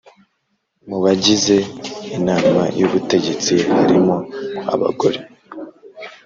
mu 0.87 0.97
bagize 1.03 1.55
Inama 2.17 2.63
y 2.77 2.81
ubutegetsi 2.87 3.53
harimo 3.75 4.15
abagore 4.73 5.19